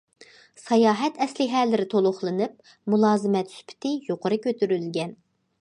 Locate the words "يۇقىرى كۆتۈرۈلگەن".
4.11-5.19